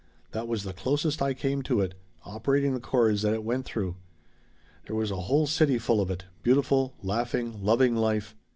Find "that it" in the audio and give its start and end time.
3.21-3.43